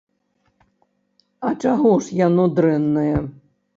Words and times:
А 1.49 1.51
чаго 1.63 1.91
ж 2.07 2.19
яно 2.27 2.43
дрэннае? 2.61 3.17